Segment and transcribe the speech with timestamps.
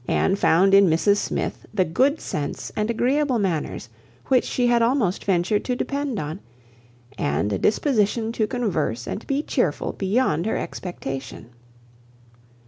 [0.07, 3.87] Anne found in Mrs Smith the good sense and agreeable manners
[4.29, 6.39] which she had almost ventured to depend on,
[7.19, 11.51] and a disposition to converse and be cheerful beyond her expectation.